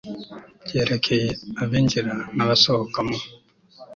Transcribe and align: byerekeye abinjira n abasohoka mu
byerekeye 0.63 1.27
abinjira 1.63 2.11
n 2.35 2.37
abasohoka 2.43 2.99
mu 3.07 3.17